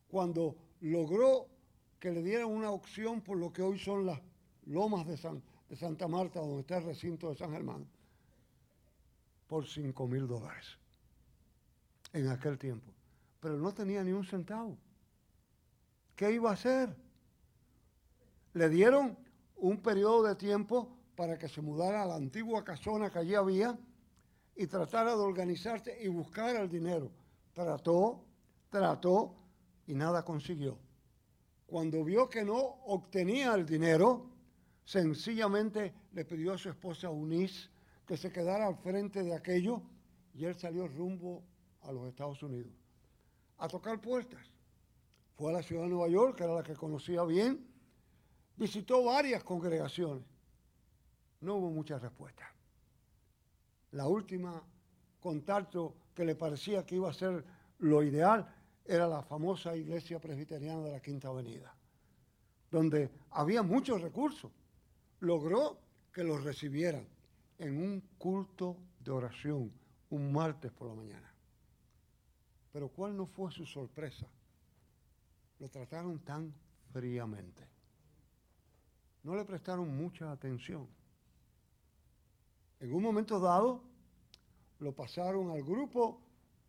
cuando 0.07 0.55
logró 0.81 1.47
que 1.99 2.11
le 2.11 2.21
dieran 2.21 2.47
una 2.47 2.71
opción 2.71 3.21
por 3.21 3.37
lo 3.37 3.51
que 3.51 3.61
hoy 3.61 3.79
son 3.79 4.05
las 4.05 4.19
lomas 4.65 5.05
de, 5.07 5.41
de 5.69 5.75
Santa 5.75 6.07
Marta, 6.07 6.39
donde 6.39 6.61
está 6.61 6.77
el 6.77 6.85
recinto 6.85 7.29
de 7.29 7.35
San 7.35 7.51
Germán, 7.51 7.87
por 9.47 9.67
5 9.67 10.07
mil 10.07 10.27
dólares 10.27 10.77
en 12.11 12.27
aquel 12.29 12.57
tiempo. 12.57 12.91
Pero 13.39 13.57
no 13.57 13.73
tenía 13.73 14.03
ni 14.03 14.11
un 14.11 14.25
centavo. 14.25 14.77
¿Qué 16.15 16.31
iba 16.31 16.51
a 16.51 16.53
hacer? 16.53 16.95
Le 18.53 18.69
dieron 18.69 19.17
un 19.55 19.81
periodo 19.81 20.23
de 20.23 20.35
tiempo 20.35 20.95
para 21.15 21.37
que 21.37 21.47
se 21.47 21.61
mudara 21.61 22.03
a 22.03 22.05
la 22.05 22.15
antigua 22.15 22.63
casona 22.63 23.09
que 23.09 23.19
allí 23.19 23.35
había 23.35 23.77
y 24.55 24.67
tratara 24.67 25.15
de 25.15 25.21
organizarse 25.21 25.97
y 26.03 26.07
buscar 26.07 26.55
el 26.55 26.69
dinero. 26.69 27.11
Trató, 27.53 28.23
trató 28.69 29.35
y 29.87 29.93
nada 29.93 30.23
consiguió. 30.23 30.77
cuando 31.65 32.03
vio 32.03 32.29
que 32.29 32.45
no 32.45 32.59
obtenía 32.85 33.55
el 33.55 33.65
dinero, 33.65 34.29
sencillamente 34.85 35.91
le 36.11 36.23
pidió 36.23 36.53
a 36.53 36.57
su 36.57 36.69
esposa 36.69 37.07
Eunice 37.07 37.69
que 38.05 38.15
se 38.15 38.31
quedara 38.31 38.67
al 38.67 38.77
frente 38.77 39.23
de 39.23 39.33
aquello 39.33 39.81
y 40.35 40.45
él 40.45 40.55
salió 40.55 40.87
rumbo 40.87 41.43
a 41.81 41.91
los 41.91 42.07
Estados 42.07 42.43
Unidos 42.43 42.73
a 43.57 43.67
tocar 43.67 43.99
puertas. 44.01 44.52
Fue 45.35 45.51
a 45.51 45.53
la 45.53 45.63
ciudad 45.63 45.83
de 45.83 45.89
Nueva 45.89 46.07
York, 46.07 46.37
que 46.37 46.43
era 46.43 46.53
la 46.53 46.63
que 46.63 46.75
conocía 46.75 47.23
bien, 47.23 47.65
visitó 48.55 49.03
varias 49.03 49.43
congregaciones. 49.43 50.23
No 51.41 51.55
hubo 51.55 51.71
mucha 51.71 51.97
respuesta. 51.97 52.53
La 53.91 54.07
última 54.07 54.63
contacto 55.19 55.95
que 56.13 56.25
le 56.25 56.35
parecía 56.35 56.85
que 56.85 56.95
iba 56.95 57.09
a 57.09 57.13
ser 57.13 57.43
lo 57.79 58.03
ideal 58.03 58.47
era 58.85 59.07
la 59.07 59.23
famosa 59.23 59.75
iglesia 59.75 60.19
presbiteriana 60.19 60.81
de 60.81 60.91
la 60.91 61.01
Quinta 61.01 61.29
Avenida, 61.29 61.73
donde 62.69 63.09
había 63.31 63.63
muchos 63.63 64.01
recursos. 64.01 64.51
Logró 65.19 65.79
que 66.11 66.23
los 66.23 66.43
recibieran 66.43 67.07
en 67.57 67.77
un 67.77 68.01
culto 68.17 68.77
de 68.99 69.11
oración 69.11 69.71
un 70.09 70.31
martes 70.31 70.71
por 70.71 70.89
la 70.89 70.95
mañana. 70.95 71.33
Pero 72.71 72.89
¿cuál 72.89 73.15
no 73.15 73.25
fue 73.25 73.51
su 73.51 73.65
sorpresa? 73.65 74.27
Lo 75.63 75.69
trataron 75.69 76.19
tan 76.19 76.53
fríamente. 76.91 77.65
No 79.23 79.33
le 79.33 79.45
prestaron 79.45 79.95
mucha 79.95 80.29
atención. 80.29 80.89
En 82.81 82.93
un 82.93 83.01
momento 83.01 83.39
dado, 83.39 83.81
lo 84.79 84.91
pasaron 84.93 85.51
al 85.51 85.63
grupo, 85.63 86.19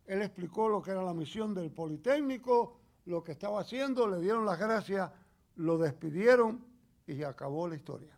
él 0.05 0.21
explicó 0.21 0.69
lo 0.69 0.81
que 0.81 0.91
era 0.91 1.03
la 1.03 1.13
misión 1.13 1.53
del 1.53 1.71
Politécnico, 1.71 2.79
lo 3.07 3.21
que 3.21 3.33
estaba 3.33 3.59
haciendo, 3.59 4.07
le 4.07 4.21
dieron 4.21 4.45
las 4.45 4.57
gracias, 4.57 5.11
lo 5.57 5.77
despidieron 5.77 6.63
y 7.05 7.21
acabó 7.23 7.67
la 7.67 7.75
historia. 7.75 8.17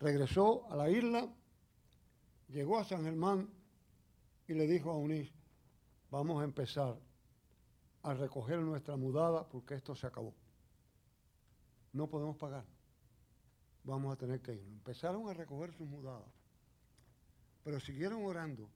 Regresó 0.00 0.68
a 0.72 0.74
la 0.74 0.90
isla, 0.90 1.32
llegó 2.48 2.78
a 2.78 2.84
San 2.84 3.04
Germán 3.04 3.48
y 4.48 4.54
le 4.54 4.66
dijo 4.66 4.90
a 4.90 4.96
Unis, 4.96 5.30
vamos 6.10 6.42
a 6.42 6.44
empezar 6.44 6.98
a 8.02 8.14
recoger 8.14 8.58
nuestra 8.60 8.96
mudada 8.96 9.46
porque 9.48 9.74
esto 9.74 9.94
se 9.94 10.06
acabó. 10.06 10.34
No 11.92 12.08
podemos 12.08 12.36
pagar. 12.36 12.64
Vamos 13.84 14.12
a 14.12 14.16
tener 14.16 14.40
que 14.40 14.54
ir. 14.54 14.66
Empezaron 14.66 15.28
a 15.28 15.34
recoger 15.34 15.72
sus 15.72 15.88
mudadas, 15.88 16.28
pero 17.64 17.80
siguieron 17.80 18.24
orando. 18.24 18.68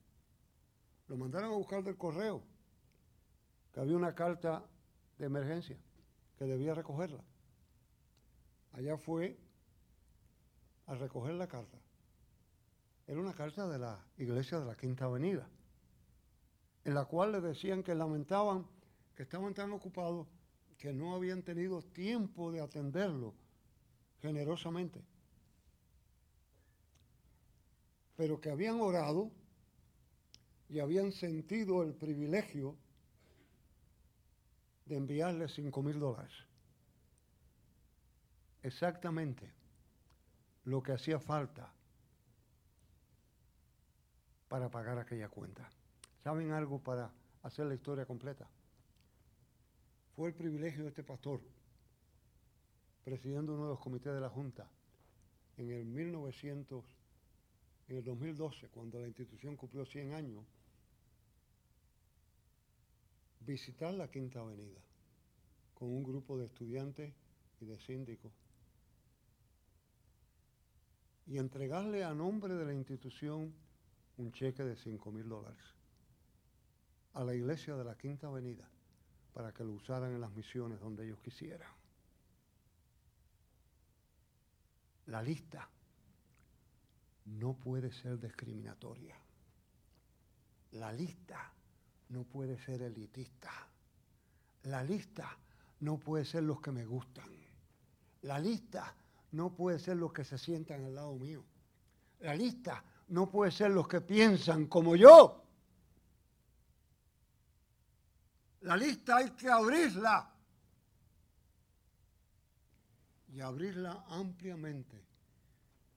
Lo 1.09 1.17
mandaron 1.17 1.53
a 1.53 1.57
buscar 1.57 1.83
del 1.85 1.97
correo, 1.97 2.43
que 3.73 3.81
había 3.81 3.97
una 3.97 4.15
carta 4.15 4.65
de 5.19 5.27
emergencia, 5.27 5.77
que 6.39 6.45
debía 6.45 6.75
recogerla. 6.75 7.23
Allá 8.73 8.97
fue 8.97 9.39
a 10.87 10.95
recoger 10.95 11.35
la 11.35 11.47
carta. 11.47 11.79
Era 13.07 13.21
una 13.21 13.35
carta 13.35 13.69
de 13.69 13.79
la 13.79 14.03
iglesia 14.17 14.59
de 14.59 14.67
la 14.67 14.77
Quinta 14.77 15.05
Avenida 15.05 15.47
en 16.85 16.95
la 16.95 17.07
cual 17.07 17.33
le 17.33 17.41
decían 17.41 17.83
que 17.83 17.95
lamentaban 17.95 18.67
que 19.15 19.23
estaban 19.23 19.55
tan 19.55 19.73
ocupados 19.73 20.27
que 20.79 20.93
no 20.93 21.15
habían 21.15 21.43
tenido 21.43 21.83
tiempo 21.83 22.51
de 22.51 22.61
atenderlo 22.61 23.35
generosamente, 24.21 25.01
pero 28.17 28.41
que 28.41 28.51
habían 28.51 28.81
orado 28.81 29.31
y 30.69 30.81
habían 30.81 31.13
sentido 31.13 31.83
el 31.83 31.95
privilegio 31.95 32.77
de 34.87 34.97
enviarle 34.97 35.49
cinco 35.49 35.83
mil 35.83 35.99
dólares. 35.99 36.33
Exactamente 38.63 39.53
lo 40.65 40.83
que 40.83 40.93
hacía 40.93 41.21
falta 41.21 41.71
para 44.49 44.71
pagar 44.71 44.99
aquella 44.99 45.29
cuenta. 45.29 45.69
¿Saben 46.23 46.53
algo 46.53 46.79
para 46.79 47.11
hacer 47.43 47.67
la 47.67 47.75
historia 47.75 48.07
completa? 48.07 48.49
Fue 50.17 50.29
el 50.29 50.35
privilegio 50.35 50.85
de 50.85 50.91
este 50.91 51.03
pastor, 51.03 51.41
presidiendo 53.05 53.55
uno 53.55 53.65
de 53.65 53.71
los 53.71 53.81
comités 53.81 54.15
de 54.15 54.21
la 54.21 54.29
Junta, 54.29 54.69
en 55.57 55.71
el 55.71 55.85
1900, 55.85 56.85
en 57.89 57.97
el 57.97 58.05
2012, 58.05 58.69
cuando 58.69 59.01
la 59.01 59.09
institución 59.09 59.57
cumplió 59.57 59.85
100 59.85 60.15
años, 60.15 60.45
visitar 63.41 63.93
la 63.95 64.09
Quinta 64.09 64.41
Avenida 64.41 64.81
con 65.75 65.89
un 65.89 66.05
grupo 66.05 66.39
de 66.39 66.47
estudiantes 66.47 67.13
y 67.61 67.67
de 67.67 67.79
síndicos 67.81 68.33
y 71.27 71.39
entregarle 71.39 72.05
a 72.05 72.15
nombre 72.15 72.55
de 72.55 72.65
la 72.65 72.73
institución 72.73 73.53
un 74.17 74.33
cheque 74.33 74.63
de 74.63 74.77
5 74.77 75.11
mil 75.11 75.29
dólares 75.29 75.65
a 77.15 77.25
la 77.25 77.35
iglesia 77.35 77.77
de 77.77 77.85
la 77.85 77.97
Quinta 77.97 78.29
Avenida 78.29 78.69
para 79.35 79.53
que 79.53 79.65
lo 79.65 79.73
usaran 79.73 80.13
en 80.13 80.21
las 80.21 80.31
misiones 80.31 80.81
donde 80.81 81.05
ellos 81.05 81.19
quisieran. 81.19 81.71
La 85.07 85.21
lista 85.21 85.69
no 87.27 87.55
puede 87.55 87.93
ser 87.93 88.19
discriminatoria. 88.21 89.17
La 90.73 90.93
lista 90.93 91.53
no 92.11 92.25
puede 92.25 92.59
ser 92.59 92.83
elitista. 92.83 93.51
La 94.63 94.83
lista 94.83 95.37
no 95.81 95.99
puede 95.99 96.25
ser 96.25 96.45
los 96.45 96.61
que 96.61 96.71
me 96.71 96.87
gustan. 96.87 97.29
La 98.23 98.39
lista 98.39 98.95
no 99.33 99.53
puede 99.53 99.79
ser 99.79 99.97
los 99.97 100.13
que 100.13 100.25
se 100.25 100.39
sientan 100.39 100.85
al 100.85 100.95
lado 100.95 101.15
mío. 101.17 101.45
La 102.21 102.35
lista 102.35 102.83
no 103.09 103.29
puede 103.29 103.51
ser 103.51 103.73
los 103.73 103.89
que 103.89 104.01
piensan 104.01 104.67
como 104.67 104.97
yo. 104.97 105.44
La 108.65 108.79
lista 108.79 109.19
hay 109.19 109.31
que 109.33 109.51
abrirla 109.51 110.27
y 113.35 113.41
abrirla 113.41 114.07
ampliamente. 114.09 115.05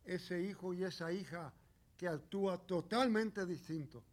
Ese 0.03 0.41
hijo 0.41 0.73
y 0.73 0.83
esa 0.83 1.11
hija 1.13 1.53
que 1.95 2.09
actúa 2.09 2.57
totalmente 2.57 3.45
distinto. 3.45 4.03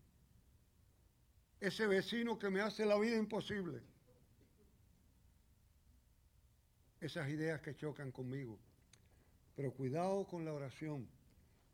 Ese 1.59 1.89
vecino 1.89 2.39
que 2.39 2.49
me 2.49 2.61
hace 2.61 2.87
la 2.87 2.97
vida 2.97 3.17
imposible. 3.17 3.83
Esas 7.01 7.29
ideas 7.29 7.61
que 7.61 7.75
chocan 7.75 8.13
conmigo. 8.13 8.57
Pero 9.57 9.73
cuidado 9.73 10.29
con 10.29 10.45
la 10.45 10.53
oración. 10.53 11.09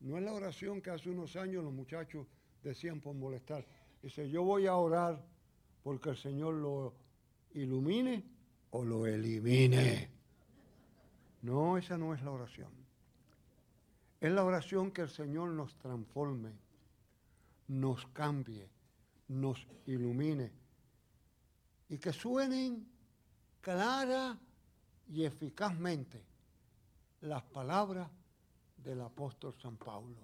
No 0.01 0.17
es 0.17 0.25
la 0.25 0.33
oración 0.33 0.81
que 0.81 0.89
hace 0.89 1.11
unos 1.11 1.37
años 1.37 1.63
los 1.63 1.75
muchachos 1.75 2.27
decían 2.63 3.03
por 3.03 3.15
molestar. 3.15 3.67
Dice, 4.03 4.31
yo 4.31 4.45
voy 4.45 4.67
a 4.67 4.77
orar 4.77 5.23
porque 5.83 6.11
el 6.11 6.17
Señor 6.17 6.55
lo 6.55 6.95
ilumine 7.55 8.25
o 8.71 8.85
lo 8.85 9.07
elimine. 9.07 10.11
No, 11.43 11.79
esa 11.79 11.97
no 11.97 12.15
es 12.15 12.23
la 12.23 12.31
oración. 12.31 12.71
Es 14.21 14.31
la 14.33 14.45
oración 14.45 14.91
que 14.91 15.03
el 15.03 15.09
Señor 15.09 15.51
nos 15.51 15.75
transforme, 15.79 16.53
nos 17.69 18.07
cambie, 18.09 18.69
nos 19.29 19.67
ilumine 19.87 20.53
y 21.89 21.99
que 21.99 22.13
suenen 22.13 22.87
clara 23.61 24.39
y 25.09 25.25
eficazmente 25.25 26.23
las 27.23 27.43
palabras 27.45 28.09
del 28.77 29.01
apóstol 29.01 29.55
San 29.61 29.77
Pablo. 29.77 30.17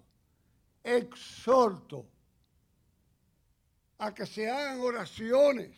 Exhorto 0.83 2.07
a 3.99 4.13
que 4.13 4.27
se 4.27 4.51
hagan 4.51 4.81
oraciones 4.81 5.75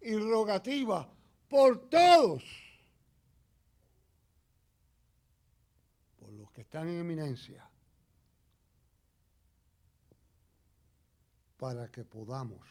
y 0.00 0.16
rogativas 0.16 1.06
por 1.48 1.88
todos, 1.88 2.42
por 6.18 6.32
los 6.32 6.50
que 6.52 6.62
están 6.62 6.88
en 6.88 7.00
eminencia, 7.00 7.68
para 11.56 11.90
que 11.90 12.04
podamos 12.04 12.66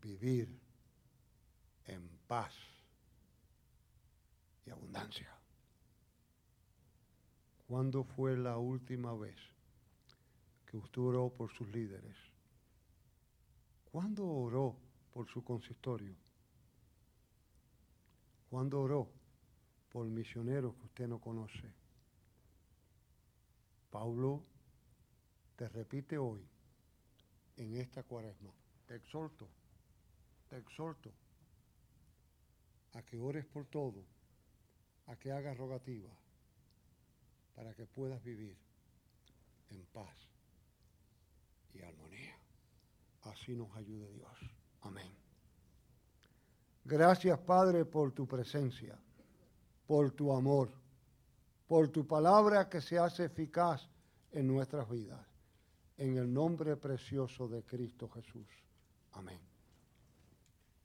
vivir 0.00 0.48
en 1.86 2.08
paz 2.26 2.54
y 4.66 4.70
abundancia. 4.70 5.30
¿Cuándo 7.66 8.04
fue 8.04 8.36
la 8.36 8.58
última 8.58 9.14
vez 9.14 9.53
usted 10.78 11.00
oró 11.00 11.30
por 11.30 11.52
sus 11.52 11.68
líderes? 11.68 12.16
¿Cuándo 13.92 14.26
oró 14.26 14.76
por 15.12 15.28
su 15.28 15.44
consistorio? 15.44 16.14
¿Cuándo 18.50 18.80
oró 18.80 19.08
por 19.90 20.06
misioneros 20.06 20.74
que 20.74 20.86
usted 20.86 21.08
no 21.08 21.20
conoce? 21.20 21.72
Pablo 23.90 24.42
te 25.56 25.68
repite 25.68 26.18
hoy, 26.18 26.44
en 27.56 27.76
esta 27.76 28.02
cuaresma, 28.02 28.52
te 28.88 28.96
exhorto, 28.96 29.48
te 30.48 30.58
exhorto 30.58 31.12
a 32.94 33.02
que 33.02 33.16
ores 33.16 33.46
por 33.46 33.66
todo, 33.66 34.04
a 35.06 35.14
que 35.16 35.30
hagas 35.30 35.56
rogativa, 35.56 36.10
para 37.54 37.72
que 37.74 37.86
puedas 37.86 38.22
vivir 38.24 38.56
en 39.70 39.84
paz 39.92 40.33
y 41.74 41.82
armonía. 41.82 42.36
Así 43.22 43.54
nos 43.54 43.74
ayude 43.76 44.10
Dios. 44.12 44.32
Amén. 44.82 45.12
Gracias 46.84 47.38
Padre 47.40 47.84
por 47.84 48.12
tu 48.12 48.26
presencia, 48.26 48.98
por 49.86 50.10
tu 50.12 50.32
amor, 50.32 50.70
por 51.66 51.88
tu 51.88 52.06
palabra 52.06 52.68
que 52.68 52.80
se 52.80 52.98
hace 52.98 53.24
eficaz 53.24 53.88
en 54.32 54.46
nuestras 54.46 54.88
vidas. 54.88 55.26
En 55.96 56.16
el 56.16 56.32
nombre 56.32 56.76
precioso 56.76 57.48
de 57.48 57.62
Cristo 57.62 58.08
Jesús. 58.08 58.48
Amén. 59.12 59.53